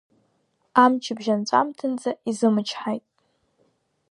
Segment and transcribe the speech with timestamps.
[0.83, 3.05] Амчыбжь анҵәамҭанӡа изымчҳаит.